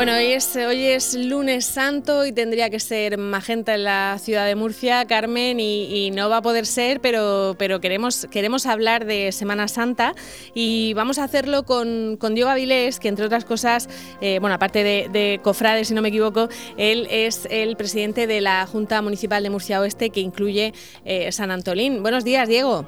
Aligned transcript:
Bueno, 0.00 0.14
hoy 0.14 0.32
es, 0.32 0.56
hoy 0.56 0.82
es 0.86 1.14
lunes 1.14 1.66
santo 1.66 2.24
y 2.24 2.32
tendría 2.32 2.70
que 2.70 2.80
ser 2.80 3.18
magenta 3.18 3.74
en 3.74 3.84
la 3.84 4.16
ciudad 4.18 4.46
de 4.46 4.54
Murcia, 4.54 5.04
Carmen, 5.04 5.60
y, 5.60 6.10
no 6.14 6.30
va 6.30 6.38
a 6.38 6.40
poder 6.40 6.64
ser, 6.64 7.02
pero, 7.02 7.54
pero 7.58 7.80
queremos, 7.80 8.26
queremos 8.30 8.64
hablar 8.64 9.04
de 9.04 9.30
Semana 9.30 9.68
Santa 9.68 10.14
y 10.54 10.94
vamos 10.94 11.18
a 11.18 11.24
hacerlo 11.24 11.64
con, 11.64 12.16
con 12.18 12.34
Diego 12.34 12.48
Avilés, 12.48 12.98
que 12.98 13.08
entre 13.08 13.26
otras 13.26 13.44
cosas, 13.44 13.90
eh, 14.22 14.38
bueno, 14.40 14.54
aparte 14.54 14.82
de, 14.82 15.10
de 15.12 15.38
Cofrade, 15.42 15.84
si 15.84 15.92
no 15.92 16.00
me 16.00 16.08
equivoco, 16.08 16.48
él 16.78 17.06
es 17.10 17.46
el 17.50 17.76
presidente 17.76 18.26
de 18.26 18.40
la 18.40 18.64
Junta 18.66 19.02
Municipal 19.02 19.42
de 19.42 19.50
Murcia 19.50 19.82
Oeste, 19.82 20.08
que 20.08 20.20
incluye 20.20 20.72
eh, 21.04 21.30
San 21.30 21.50
Antolín. 21.50 22.02
Buenos 22.02 22.24
días, 22.24 22.48
Diego. 22.48 22.86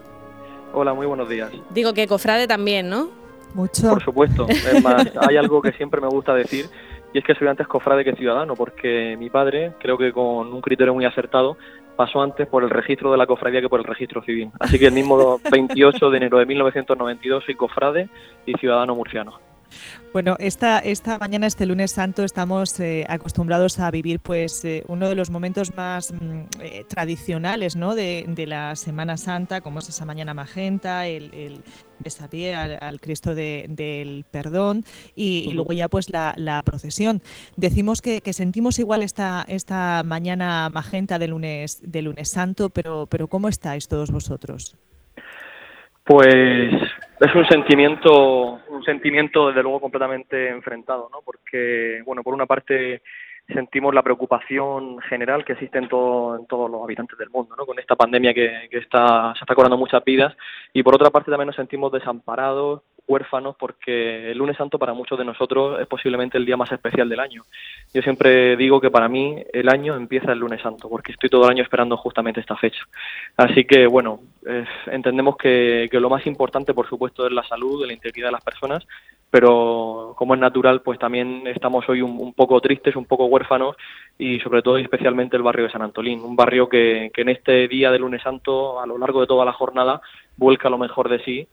Hola, 0.72 0.94
muy 0.94 1.04
buenos 1.04 1.28
días. 1.28 1.52
Digo 1.74 1.92
que 1.92 2.06
Cofrade 2.06 2.46
también, 2.46 2.88
¿no? 2.88 3.10
Mucho. 3.52 3.90
Por 3.90 4.02
supuesto. 4.02 4.46
Es 4.48 4.82
más, 4.82 5.06
hay 5.28 5.36
algo 5.36 5.60
que 5.60 5.72
siempre 5.72 6.00
me 6.00 6.08
gusta 6.08 6.32
decir 6.32 6.70
y 7.12 7.18
es 7.18 7.24
que 7.24 7.34
soy 7.34 7.48
antes 7.48 7.66
cofrade 7.66 8.04
que 8.04 8.14
ciudadano, 8.14 8.54
porque 8.54 9.16
mi 9.18 9.30
padre, 9.30 9.72
creo 9.80 9.98
que 9.98 10.12
con 10.12 10.52
un 10.52 10.60
criterio 10.60 10.94
muy 10.94 11.04
acertado, 11.04 11.56
pasó 11.96 12.22
antes 12.22 12.46
por 12.46 12.64
el 12.64 12.70
registro 12.70 13.12
de 13.12 13.18
la 13.18 13.26
cofradía 13.26 13.60
que 13.60 13.68
por 13.68 13.80
el 13.80 13.86
registro 13.86 14.22
civil. 14.22 14.50
Así 14.58 14.78
que 14.78 14.86
el 14.86 14.94
mismo 14.94 15.38
28 15.50 16.10
de 16.10 16.16
enero 16.16 16.38
de 16.38 16.46
1992 16.46 17.44
soy 17.44 17.54
cofrade 17.54 18.08
y 18.46 18.54
ciudadano 18.54 18.94
murciano. 18.94 19.51
Bueno, 20.12 20.36
esta, 20.38 20.78
esta 20.78 21.18
mañana, 21.18 21.46
este 21.46 21.64
lunes 21.64 21.92
santo, 21.92 22.22
estamos 22.24 22.78
eh, 22.80 23.06
acostumbrados 23.08 23.78
a 23.78 23.90
vivir 23.90 24.20
pues 24.20 24.62
eh, 24.64 24.84
uno 24.88 25.08
de 25.08 25.14
los 25.14 25.30
momentos 25.30 25.74
más 25.74 26.12
mm, 26.12 26.40
eh, 26.60 26.84
tradicionales 26.86 27.76
¿no? 27.76 27.94
de, 27.94 28.44
la 28.46 28.76
Semana 28.76 29.16
Santa, 29.16 29.60
como 29.62 29.78
es 29.78 29.88
esa 29.88 30.04
mañana 30.04 30.34
magenta, 30.34 31.06
el, 31.06 31.32
el 31.32 31.62
besapié 32.02 32.54
al, 32.54 33.00
Cristo 33.00 33.34
del 33.34 34.24
Perdón 34.30 34.84
y, 35.14 35.50
luego 35.52 35.72
ya 35.72 35.88
pues 35.88 36.10
la, 36.10 36.62
procesión. 36.64 37.22
Decimos 37.56 38.02
que, 38.02 38.20
sentimos 38.32 38.78
igual 38.78 39.02
esta, 39.02 39.44
esta 39.48 40.02
mañana 40.04 40.68
magenta 40.70 41.18
de 41.18 41.28
lunes, 41.28 41.80
de 41.82 42.02
lunes 42.02 42.28
santo, 42.28 42.70
pero, 42.70 43.06
pero 43.06 43.28
¿cómo 43.28 43.48
estáis 43.48 43.88
todos 43.88 44.10
vosotros? 44.10 44.76
Pues 46.04 46.72
es 47.22 47.34
un 47.36 47.46
sentimiento, 47.46 48.60
un 48.68 48.82
sentimiento 48.84 49.48
desde 49.48 49.62
luego 49.62 49.80
completamente 49.80 50.48
enfrentado, 50.48 51.08
¿no? 51.12 51.20
Porque, 51.24 52.02
bueno, 52.04 52.22
por 52.22 52.34
una 52.34 52.46
parte 52.46 53.02
sentimos 53.46 53.94
la 53.94 54.02
preocupación 54.02 54.98
general 55.02 55.44
que 55.44 55.52
existe 55.52 55.78
en, 55.78 55.88
todo, 55.88 56.36
en 56.36 56.46
todos 56.46 56.70
los 56.70 56.82
habitantes 56.82 57.16
del 57.18 57.30
mundo, 57.30 57.54
¿no? 57.56 57.64
Con 57.64 57.78
esta 57.78 57.96
pandemia 57.96 58.34
que, 58.34 58.68
que 58.70 58.78
está, 58.78 59.34
se 59.34 59.44
está 59.44 59.54
cobrando 59.54 59.76
muchas 59.76 60.02
vidas 60.04 60.34
y 60.72 60.82
por 60.82 60.94
otra 60.94 61.10
parte 61.10 61.30
también 61.30 61.46
nos 61.46 61.56
sentimos 61.56 61.92
desamparados, 61.92 62.82
huérfanos 63.12 63.54
porque 63.58 64.30
el 64.30 64.38
lunes 64.38 64.56
santo 64.56 64.78
para 64.78 64.94
muchos 64.94 65.18
de 65.18 65.24
nosotros 65.24 65.78
es 65.80 65.86
posiblemente 65.86 66.38
el 66.38 66.46
día 66.46 66.56
más 66.56 66.72
especial 66.72 67.08
del 67.08 67.20
año. 67.20 67.42
Yo 67.92 68.00
siempre 68.00 68.56
digo 68.56 68.80
que 68.80 68.90
para 68.90 69.08
mí 69.08 69.36
el 69.52 69.68
año 69.68 69.94
empieza 69.94 70.32
el 70.32 70.38
lunes 70.38 70.62
santo 70.62 70.88
porque 70.88 71.12
estoy 71.12 71.28
todo 71.28 71.44
el 71.44 71.50
año 71.50 71.62
esperando 71.62 71.96
justamente 71.96 72.40
esta 72.40 72.56
fecha. 72.56 72.82
Así 73.36 73.64
que 73.64 73.86
bueno, 73.86 74.20
entendemos 74.86 75.36
que, 75.36 75.88
lo 75.92 76.10
más 76.10 76.26
importante 76.26 76.74
por 76.74 76.88
supuesto 76.88 77.26
es 77.26 77.32
la 77.32 77.44
salud, 77.44 77.86
la 77.86 77.92
integridad 77.92 78.28
de 78.28 78.32
las 78.32 78.44
personas, 78.44 78.86
pero 79.30 80.14
como 80.16 80.34
es 80.34 80.40
natural 80.40 80.80
pues 80.80 80.98
también 80.98 81.46
estamos 81.46 81.86
hoy 81.88 82.00
un, 82.00 82.32
poco 82.32 82.60
tristes, 82.60 82.96
un 82.96 83.04
poco 83.04 83.26
huérfanos 83.26 83.76
y 84.18 84.40
sobre 84.40 84.62
todo 84.62 84.78
y 84.78 84.82
especialmente 84.82 85.36
el 85.36 85.42
barrio 85.42 85.66
de 85.66 85.72
San 85.72 85.82
Antolín, 85.82 86.20
un 86.20 86.34
barrio 86.34 86.68
que, 86.68 87.10
en 87.14 87.28
este 87.28 87.68
día 87.68 87.90
del 87.90 88.02
lunes 88.02 88.22
santo 88.22 88.80
a 88.80 88.86
lo 88.86 88.96
largo 88.96 89.20
de 89.20 89.26
toda 89.26 89.44
la 89.44 89.52
jornada 89.52 90.00
vuelca 90.36 90.70
lo 90.70 90.78
mejor 90.78 91.08
de 91.08 91.22
sí 91.24 91.46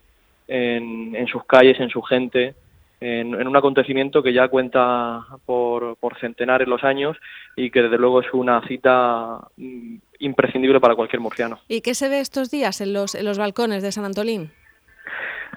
en, 0.49 1.27
sus 1.27 1.45
calles, 1.45 1.79
en 1.79 1.89
su 1.89 2.01
gente, 2.01 2.55
en, 2.99 3.35
un 3.35 3.55
acontecimiento 3.55 4.23
que 4.23 4.33
ya 4.33 4.47
cuenta 4.47 5.25
por, 5.45 5.95
por 5.97 6.19
centenares 6.19 6.67
los 6.67 6.83
años 6.83 7.17
y 7.55 7.69
que 7.69 7.83
desde 7.83 7.97
luego 7.97 8.21
es 8.21 8.27
una 8.33 8.65
cita 8.67 9.39
mm, 9.57 9.97
imprescindible 10.19 10.79
para 10.79 10.95
cualquier 10.95 11.21
murciano. 11.21 11.59
¿Y 11.67 11.81
qué 11.81 11.93
se 11.93 12.09
ve 12.09 12.19
estos 12.19 12.49
días 12.49 12.81
en 12.81 12.93
los, 12.93 13.15
en 13.15 13.25
los 13.25 13.37
balcones 13.37 13.83
de 13.83 13.91
San 13.91 14.05
Antolín? 14.05 14.51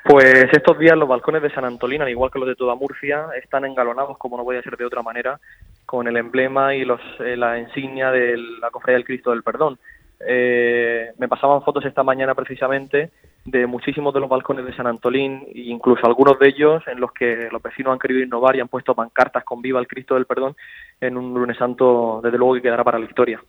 Pues 0.05 0.47
estos 0.53 0.79
días 0.79 0.97
los 0.97 1.09
balcones 1.09 1.43
de 1.43 1.51
San 1.51 1.65
Antolín, 1.65 2.03
al 2.03 2.09
igual 2.09 2.31
que 2.31 2.39
los 2.39 2.49
de 2.49 2.57
toda 2.57 2.75
Murcia, 2.75 3.27
están 3.41 3.65
engalonados, 3.65 4.19
como 4.19 4.37
no 4.37 4.45
podía 4.45 4.63
ser 4.63 4.77
de 4.77 4.85
otra 4.85 5.03
manera, 5.03 5.39
con 5.87 6.09
el 6.09 6.17
emblema 6.17 6.75
y 6.75 6.85
los, 6.85 7.01
eh, 7.21 7.37
la 7.37 7.59
insignia 7.59 8.11
de 8.11 8.37
la 8.37 8.71
Cofradía 8.71 8.97
del 8.97 9.05
Cristo 9.05 9.31
del 9.31 9.43
Perdón. 9.43 9.79
Eh, 10.27 11.13
me 11.19 11.29
pasaban 11.29 11.63
fotos 11.63 11.85
esta 11.85 12.03
mañana 12.03 12.35
precisamente 12.35 13.11
de 13.45 13.67
muchísimos 13.67 14.15
de 14.15 14.21
los 14.21 14.29
balcones 14.29 14.65
de 14.65 14.75
San 14.75 14.87
Antolín 14.87 15.45
e 15.55 15.63
incluso 15.63 16.07
algunos 16.07 16.39
de 16.39 16.49
ellos 16.49 16.83
en 16.87 17.01
los 17.01 17.13
que 17.13 17.49
los 17.51 17.63
vecinos 17.63 17.93
han 17.93 17.99
querido 17.99 18.21
innovar 18.21 18.57
y 18.57 18.61
han 18.61 18.69
puesto 18.69 18.95
pancartas 18.95 19.45
con 19.45 19.61
Viva 19.61 19.81
el 19.81 19.89
Cristo 19.89 20.15
del 20.15 20.27
Perdón 20.27 20.57
en 21.01 21.17
un 21.17 21.35
lunes 21.35 21.57
santo, 21.57 22.21
desde 22.23 22.39
luego 22.39 22.55
que 22.55 22.63
quedará 22.63 22.85
para 22.85 22.99
la 22.99 23.07
historia. 23.07 23.43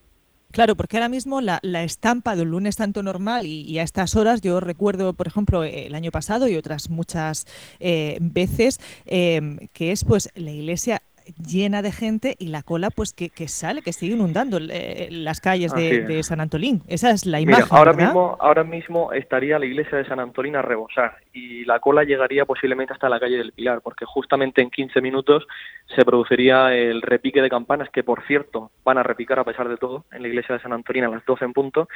Claro, 0.52 0.76
porque 0.76 0.98
ahora 0.98 1.09
mismo 1.09 1.42
la, 1.42 1.59
estampa 1.84 2.36
de 2.36 2.44
un 2.44 2.52
lunes 2.52 2.76
santo 2.76 3.02
normal 3.02 3.48
y, 3.48 3.80
a 3.80 3.84
estas 3.84 4.16
horas, 4.16 4.42
yo 4.42 4.59
recuerdo, 4.59 5.14
por 5.14 5.26
ejemplo, 5.26 5.64
el 5.64 5.96
año 5.96 6.12
pasado 6.12 6.48
y 6.48 6.56
otras 6.56 6.92
muchas 6.92 7.48
eh, 7.80 8.20
veces, 8.22 8.80
eh, 9.08 9.68
que 9.74 9.92
es 9.92 10.06
pues 10.06 10.30
la 10.36 10.52
iglesia 10.52 11.02
llena 11.44 11.81
de 11.81 11.92
gente 11.92 12.36
y 12.40 12.48
la 12.48 12.64
cola 12.64 12.90
pues 12.90 13.14
que, 13.14 13.30
sale, 13.48 13.81
que 13.81 13.94
sigue 13.94 14.14
inundando 14.16 14.58
eh, 14.59 15.09
las 15.12 15.42
calles 15.42 15.74
de, 15.74 16.24
San 16.24 16.40
Antolín. 16.40 16.81
Esa 16.88 17.12
es 17.12 17.26
la 17.26 17.40
imagen. 17.40 17.66
ahora 17.70 17.94
mismo, 17.94 18.38
ahora 18.40 18.64
mismo 18.64 19.14
estaría 19.14 19.59
la 19.59 19.66
iglesia 19.66 19.98
de 19.98 20.06
San 20.06 20.20
Antolín 20.20 20.56
a 20.56 20.62
rebosar 20.62 21.18
y 21.34 21.66
la 21.66 21.80
cola 21.80 22.04
llegaría 22.04 22.46
posiblemente 22.46 22.94
hasta 22.94 23.09
la 23.09 23.20
calle 23.20 23.38
del 23.38 23.51
Pilar, 23.51 23.81
porque 23.81 24.06
justamente 24.06 24.62
en 24.62 24.69
15 24.69 25.01
minutos 25.01 25.48
se 25.95 26.06
produciría 26.06 26.74
el 26.74 27.01
repique 27.01 27.42
de 27.42 27.50
campanas, 27.50 27.90
que 27.90 28.04
por 28.04 28.25
cierto 28.25 28.72
van 28.84 28.98
a 28.98 29.04
repicar 29.04 29.40
a 29.40 29.44
pesar 29.44 29.68
de 29.68 29.78
todo 29.78 30.06
en 30.12 30.22
la 30.22 30.28
iglesia 30.28 30.56
de 30.56 30.62
San 30.62 30.74
Antolín 30.74 31.06
a 31.06 31.10
las 31.10 31.25
12 31.25 31.45
en 31.45 31.54
punto, 31.54 31.88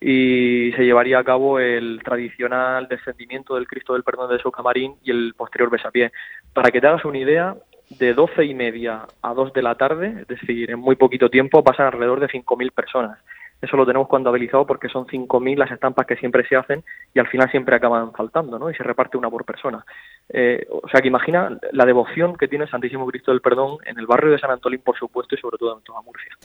y 0.00 0.72
se 0.76 0.84
llevaría 0.84 1.18
a 1.18 1.24
cabo 1.24 1.58
el 1.58 2.00
tradicional 2.04 2.88
descendimiento 2.88 3.54
del 3.54 3.66
Cristo 3.66 3.92
del 3.94 4.02
Perdón 4.02 4.30
de 4.30 4.38
su 4.38 4.50
camarín 4.50 4.94
y 5.02 5.10
el 5.10 5.34
posterior 5.36 5.70
besapié. 5.70 6.12
Para 6.52 6.70
que 6.70 6.80
te 6.80 6.86
hagas 6.86 7.04
una 7.04 7.18
idea, 7.18 7.56
de 7.90 8.14
doce 8.14 8.44
y 8.44 8.54
media 8.54 9.06
a 9.22 9.34
dos 9.34 9.52
de 9.52 9.62
la 9.62 9.74
tarde, 9.74 10.22
es 10.22 10.26
decir, 10.26 10.70
en 10.70 10.78
muy 10.78 10.96
poquito 10.96 11.28
tiempo 11.28 11.62
pasan 11.62 11.86
alrededor 11.86 12.20
de 12.20 12.28
5.000 12.28 12.72
personas. 12.72 13.18
Eso 13.60 13.76
lo 13.76 13.86
tenemos 13.86 14.08
contabilizado 14.08 14.66
porque 14.66 14.88
son 14.88 15.06
5.000 15.06 15.56
las 15.56 15.70
estampas 15.70 16.06
que 16.06 16.16
siempre 16.16 16.46
se 16.46 16.56
hacen 16.56 16.84
y 17.14 17.18
al 17.18 17.28
final 17.28 17.50
siempre 17.50 17.74
acaban 17.74 18.12
faltando, 18.12 18.58
¿no? 18.58 18.68
Y 18.68 18.74
se 18.74 18.82
reparte 18.82 19.16
una 19.16 19.30
por 19.30 19.44
persona. 19.44 19.84
Eh, 20.28 20.66
o 20.70 20.88
sea 20.88 21.00
que 21.00 21.08
imagina 21.08 21.56
la 21.72 21.86
devoción 21.86 22.36
que 22.36 22.48
tiene 22.48 22.64
el 22.64 22.70
Santísimo 22.70 23.06
Cristo 23.06 23.30
del 23.30 23.40
Perdón 23.40 23.78
en 23.86 23.98
el 23.98 24.06
barrio 24.06 24.32
de 24.32 24.38
San 24.38 24.50
Antolín, 24.50 24.80
por 24.80 24.98
supuesto, 24.98 25.34
y 25.34 25.38
sobre 25.38 25.56
todo 25.56 25.78
en 25.78 25.84
toda 25.84 26.02
Murcia. 26.02 26.36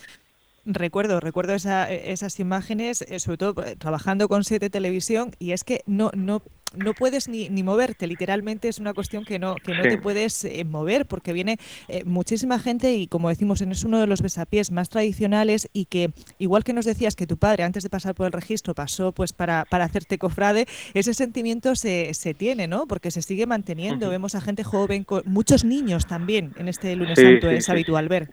Recuerdo, 0.71 1.19
recuerdo 1.19 1.55
esas 1.55 2.39
imágenes, 2.39 3.01
eh, 3.01 3.19
sobre 3.19 3.37
todo 3.39 3.65
eh, 3.65 3.75
trabajando 3.75 4.29
con 4.29 4.43
siete 4.43 4.69
televisión, 4.69 5.31
y 5.39 5.53
es 5.53 5.63
que 5.63 5.81
no, 5.87 6.11
no, 6.13 6.43
no 6.75 6.93
puedes 6.93 7.27
ni, 7.27 7.49
ni 7.49 7.63
moverte, 7.63 8.05
literalmente 8.05 8.67
es 8.67 8.77
una 8.77 8.93
cuestión 8.93 9.25
que 9.25 9.39
no, 9.39 9.55
que 9.55 9.73
no 9.73 9.81
te 9.81 9.97
puedes 9.97 10.45
eh, 10.45 10.63
mover, 10.65 11.07
porque 11.07 11.33
viene 11.33 11.57
muchísima 12.05 12.59
gente 12.59 12.93
y 12.93 13.07
como 13.07 13.29
decimos, 13.29 13.61
es 13.61 13.83
uno 13.83 13.99
de 13.99 14.05
los 14.05 14.21
besapiés 14.21 14.69
más 14.69 14.89
tradicionales 14.89 15.67
y 15.73 15.85
que, 15.85 16.11
igual 16.37 16.63
que 16.63 16.73
nos 16.73 16.85
decías 16.85 17.15
que 17.15 17.25
tu 17.25 17.37
padre 17.37 17.63
antes 17.63 17.81
de 17.81 17.89
pasar 17.89 18.13
por 18.13 18.27
el 18.27 18.31
registro 18.31 18.75
pasó 18.75 19.11
pues 19.11 19.33
para, 19.33 19.65
para 19.65 19.85
hacerte 19.85 20.19
cofrade, 20.19 20.67
ese 20.93 21.15
sentimiento 21.15 21.75
se, 21.75 22.13
se 22.13 22.35
tiene, 22.35 22.67
¿no? 22.67 22.85
Porque 22.85 23.09
se 23.09 23.23
sigue 23.23 23.47
manteniendo, 23.47 24.07
vemos 24.11 24.35
a 24.35 24.41
gente 24.41 24.63
joven, 24.63 25.03
con 25.03 25.23
muchos 25.25 25.63
niños 25.63 26.05
también 26.05 26.53
en 26.57 26.67
este 26.67 26.95
lunes 26.95 27.17
santo, 27.17 27.49
es 27.49 27.67
habitual 27.69 28.07
ver. 28.07 28.29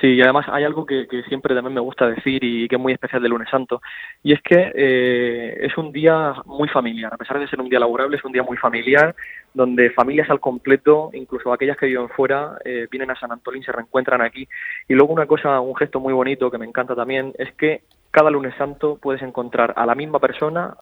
Sí, 0.00 0.14
y 0.14 0.22
además 0.22 0.46
hay 0.48 0.62
algo 0.62 0.86
que, 0.86 1.08
siempre 1.28 1.54
también 1.54 1.74
me 1.74 1.80
gusta 1.80 2.08
decir 2.08 2.44
y 2.44 2.68
que 2.68 2.76
es 2.76 2.80
muy 2.80 2.92
especial 2.92 3.20
del 3.20 3.32
lunes 3.32 3.48
santo, 3.50 3.80
y 4.22 4.32
es 4.32 4.40
que 4.42 4.72
eh, 4.74 5.58
es 5.60 5.76
un 5.76 5.90
día 5.90 6.34
muy 6.46 6.68
familiar, 6.68 7.12
a 7.12 7.16
pesar 7.16 7.40
de 7.40 7.48
ser 7.48 7.60
un 7.60 7.68
día 7.68 7.80
laborable, 7.80 8.16
es 8.16 8.24
un 8.24 8.30
día 8.30 8.44
muy 8.44 8.56
familiar, 8.56 9.16
donde 9.52 9.90
familias 9.90 10.30
al 10.30 10.38
completo, 10.38 11.10
incluso 11.14 11.52
aquellas 11.52 11.76
que 11.76 11.86
viven 11.86 12.08
fuera, 12.10 12.58
eh, 12.64 12.86
vienen 12.90 13.10
a 13.10 13.18
San 13.18 13.32
Antolín, 13.32 13.64
se 13.64 13.72
reencuentran 13.72 14.20
aquí. 14.20 14.46
Y 14.86 14.94
luego 14.94 15.12
una 15.12 15.26
cosa, 15.26 15.60
un 15.60 15.74
gesto 15.74 15.98
muy 15.98 16.12
bonito 16.12 16.50
que 16.50 16.58
me 16.58 16.66
encanta 16.66 16.94
también, 16.94 17.32
es 17.36 17.52
que 17.54 17.82
cada 18.12 18.30
lunes 18.30 18.54
santo 18.56 18.98
puedes 19.02 19.22
encontrar 19.22 19.74
a 19.76 19.84
la 19.84 19.96
misma 19.96 20.20
persona 20.20 20.76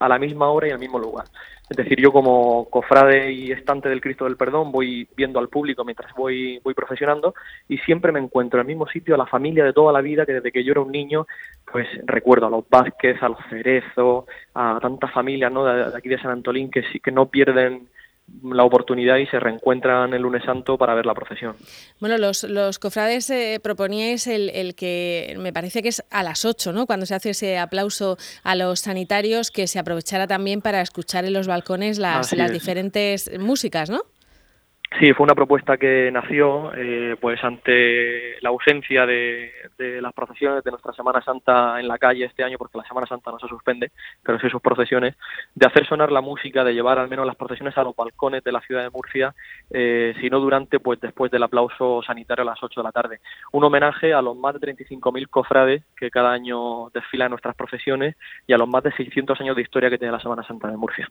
a 0.00 0.08
la 0.08 0.18
misma 0.18 0.48
hora 0.50 0.66
y 0.66 0.70
al 0.72 0.78
mismo 0.78 0.98
lugar. 0.98 1.26
Es 1.68 1.76
decir, 1.76 2.00
yo 2.00 2.10
como 2.10 2.64
cofrade 2.68 3.30
y 3.30 3.52
estante 3.52 3.88
del 3.88 4.00
Cristo 4.00 4.24
del 4.24 4.36
Perdón 4.36 4.72
voy 4.72 5.06
viendo 5.16 5.38
al 5.38 5.48
público 5.48 5.84
mientras 5.84 6.12
voy, 6.14 6.58
voy 6.64 6.74
profesionando 6.74 7.34
y 7.68 7.78
siempre 7.78 8.10
me 8.10 8.18
encuentro 8.18 8.58
en 8.58 8.62
el 8.62 8.66
mismo 8.66 8.88
sitio 8.88 9.14
a 9.14 9.18
la 9.18 9.26
familia 9.26 9.62
de 9.64 9.72
toda 9.72 9.92
la 9.92 10.00
vida 10.00 10.26
que 10.26 10.32
desde 10.32 10.50
que 10.50 10.64
yo 10.64 10.72
era 10.72 10.80
un 10.80 10.90
niño, 10.90 11.28
pues 11.70 11.86
recuerdo 12.06 12.46
a 12.46 12.50
los 12.50 12.68
Vázquez, 12.68 13.22
a 13.22 13.28
los 13.28 13.38
Cerezo, 13.48 14.26
a 14.54 14.80
tantas 14.82 15.12
familias 15.12 15.52
¿no? 15.52 15.64
de, 15.64 15.96
aquí 15.96 16.08
de 16.08 16.20
San 16.20 16.32
Antolín 16.32 16.72
que, 16.72 16.82
sí, 16.90 16.98
que 16.98 17.12
no 17.12 17.26
pierden 17.26 17.86
la 18.42 18.64
oportunidad 18.64 19.16
y 19.16 19.26
se 19.26 19.38
reencuentran 19.38 20.14
el 20.14 20.22
lunes 20.22 20.44
santo 20.44 20.78
para 20.78 20.94
ver 20.94 21.06
la 21.06 21.14
procesión. 21.14 21.56
Bueno, 22.00 22.18
los, 22.18 22.44
los 22.44 22.78
cofrades 22.78 23.28
eh, 23.30 23.60
proponíais 23.62 24.26
el, 24.26 24.50
el, 24.50 24.74
que 24.74 25.34
me 25.38 25.52
parece 25.52 25.82
que 25.82 25.88
es 25.88 26.02
a 26.10 26.22
las 26.22 26.44
8, 26.44 26.72
¿no? 26.72 26.86
Cuando 26.86 27.06
se 27.06 27.14
hace 27.14 27.30
ese 27.30 27.58
aplauso 27.58 28.16
a 28.42 28.54
los 28.54 28.80
sanitarios, 28.80 29.50
que 29.50 29.66
se 29.66 29.78
aprovechara 29.78 30.26
también 30.26 30.62
para 30.62 30.80
escuchar 30.80 31.24
en 31.24 31.32
los 31.32 31.46
balcones 31.46 31.98
las, 31.98 32.32
las 32.32 32.52
diferentes 32.52 33.30
músicas, 33.38 33.90
¿no? 33.90 34.02
Sí, 34.98 35.12
fue 35.12 35.24
una 35.24 35.36
propuesta 35.36 35.76
que 35.76 36.10
nació 36.12 36.72
eh, 36.74 37.16
pues 37.20 37.42
ante 37.44 38.40
la 38.40 38.48
ausencia 38.48 39.06
de, 39.06 39.52
las 39.78 40.12
procesiones 40.12 40.64
de 40.64 40.70
nuestra 40.72 40.92
Semana 40.92 41.22
Santa 41.22 41.78
en 41.78 41.86
la 41.86 41.96
calle 41.96 42.24
este 42.24 42.42
año, 42.42 42.58
porque 42.58 42.76
la 42.76 42.84
Semana 42.84 43.06
Santa 43.06 43.30
no 43.30 43.38
se 43.38 43.46
suspende, 43.46 43.92
pero 44.22 44.38
sí 44.40 44.50
sus 44.50 44.60
procesiones, 44.60 45.14
de 45.54 45.66
hacer 45.66 45.86
sonar 45.86 46.10
la 46.10 46.20
música, 46.20 46.64
de 46.64 46.74
llevar 46.74 46.98
al 46.98 47.08
menos 47.08 47.24
las 47.24 47.36
procesiones 47.36 47.78
a 47.78 47.84
los 47.84 47.94
balcones 47.94 48.42
de 48.42 48.52
la 48.52 48.60
ciudad 48.62 48.82
de 48.82 48.90
Murcia, 48.90 49.32
eh, 49.70 50.12
si 50.20 50.28
no 50.28 50.40
durante, 50.40 50.80
pues 50.80 51.00
después 51.00 51.30
del 51.30 51.44
aplauso 51.44 52.02
sanitario 52.02 52.42
a 52.42 52.46
las 52.46 52.62
8 52.62 52.80
de 52.80 52.84
la 52.84 52.92
tarde. 52.92 53.20
Un 53.52 53.62
homenaje 53.62 54.12
a 54.12 54.20
los 54.20 54.36
más 54.36 54.54
de 54.54 54.74
35.000 54.74 55.28
cofrades 55.28 55.84
que 55.96 56.10
cada 56.10 56.32
año 56.32 56.90
desfilan 56.90 57.30
nuestras 57.30 57.54
procesiones 57.54 58.16
y 58.46 58.52
a 58.52 58.58
los 58.58 58.68
más 58.68 58.82
de 58.82 58.92
600 58.92 59.40
años 59.40 59.54
de 59.54 59.62
historia 59.62 59.88
que 59.88 59.98
tiene 59.98 60.12
la 60.12 60.20
Semana 60.20 60.42
Santa 60.42 60.68
de 60.68 60.76
Murcia. 60.76 61.08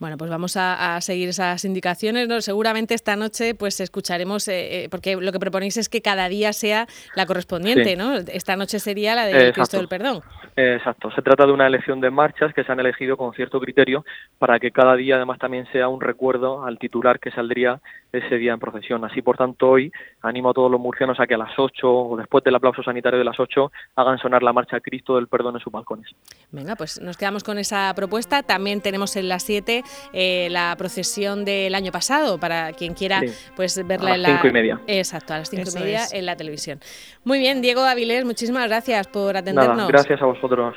Bueno, 0.00 0.16
pues 0.18 0.30
vamos 0.30 0.56
a, 0.56 1.00
seguir 1.00 1.28
esas 1.28 1.64
indicaciones. 1.64 2.28
¿no? 2.28 2.40
Seguramente 2.40 2.94
esta 2.94 3.16
noche 3.20 3.54
pues 3.54 3.78
escucharemos, 3.78 4.48
eh, 4.48 4.84
eh, 4.84 4.88
porque 4.90 5.14
lo 5.14 5.30
que 5.30 5.38
proponéis 5.38 5.76
es 5.76 5.88
que 5.88 6.02
cada 6.02 6.28
día 6.28 6.52
sea 6.52 6.88
la 7.14 7.26
correspondiente, 7.26 7.94
¿no? 7.94 8.16
Esta 8.16 8.56
noche 8.56 8.80
sería 8.80 9.14
la 9.14 9.26
de 9.26 9.52
Cristo 9.52 9.76
del 9.76 9.86
Perdón. 9.86 10.22
Exacto, 10.56 11.12
se 11.12 11.22
trata 11.22 11.46
de 11.46 11.52
una 11.52 11.68
elección 11.68 12.00
de 12.00 12.10
marchas 12.10 12.52
que 12.52 12.64
se 12.64 12.72
han 12.72 12.80
elegido 12.80 13.16
con 13.16 13.32
cierto 13.34 13.60
criterio 13.60 14.04
para 14.38 14.58
que 14.58 14.72
cada 14.72 14.96
día 14.96 15.14
además 15.16 15.38
también 15.38 15.66
sea 15.70 15.86
un 15.88 16.00
recuerdo 16.00 16.64
al 16.64 16.78
titular 16.78 17.20
que 17.20 17.30
saldría 17.30 17.80
ese 18.12 18.36
día 18.36 18.52
en 18.52 18.58
procesión. 18.58 19.04
Así, 19.04 19.22
por 19.22 19.36
tanto, 19.36 19.70
hoy 19.70 19.92
animo 20.22 20.50
a 20.50 20.54
todos 20.54 20.70
los 20.70 20.80
murcianos 20.80 21.20
a 21.20 21.26
que 21.26 21.34
a 21.34 21.38
las 21.38 21.56
8 21.56 21.88
o 21.88 22.16
después 22.16 22.42
del 22.42 22.54
aplauso 22.54 22.82
sanitario 22.82 23.18
de 23.18 23.24
las 23.24 23.38
8 23.38 23.70
hagan 23.96 24.18
sonar 24.18 24.42
la 24.42 24.52
marcha 24.52 24.80
Cristo 24.80 25.16
del 25.16 25.28
Perdón 25.28 25.56
en 25.56 25.60
sus 25.60 25.72
balcones. 25.72 26.08
Venga, 26.50 26.74
pues 26.76 27.00
nos 27.00 27.16
quedamos 27.16 27.44
con 27.44 27.58
esa 27.58 27.92
propuesta. 27.94 28.42
También 28.42 28.80
tenemos 28.80 29.14
en 29.16 29.28
las 29.28 29.42
7 29.44 29.82
eh, 30.12 30.48
la 30.50 30.74
procesión 30.76 31.44
del 31.44 31.74
año 31.74 31.92
pasado, 31.92 32.38
para 32.38 32.72
quien 32.72 32.94
quiera 32.94 33.09
pues 33.56 33.80
verla 33.86 34.14
en 34.14 34.22
la... 34.22 34.28
cinco 34.28 34.48
y 34.48 34.52
media. 34.52 34.80
Exacto, 34.86 35.34
a 35.34 35.38
las 35.38 35.50
5 35.50 35.70
y 35.70 35.80
media 35.80 36.02
en 36.12 36.26
la 36.26 36.36
televisión. 36.36 36.80
Muy 37.24 37.38
bien, 37.38 37.62
Diego 37.62 37.82
Avilés, 37.82 38.24
muchísimas 38.24 38.66
gracias 38.68 39.06
por 39.06 39.36
atendernos. 39.36 39.88
gracias 39.88 40.20
a 40.22 40.26
vosotros. 40.26 40.76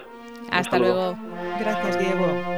Hasta 0.52 0.78
luego. 0.78 1.18
Gracias, 1.60 2.00
Diego. 2.00 2.53